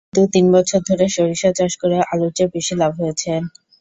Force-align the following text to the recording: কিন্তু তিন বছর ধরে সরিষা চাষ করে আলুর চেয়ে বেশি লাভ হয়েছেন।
কিন্তু 0.05 0.31
তিন 0.33 0.45
বছর 0.55 0.79
ধরে 0.89 1.05
সরিষা 1.15 1.49
চাষ 1.57 1.73
করে 1.81 1.97
আলুর 2.11 2.31
চেয়ে 2.35 2.53
বেশি 2.55 2.73
লাভ 2.81 2.91
হয়েছেন। 3.01 3.41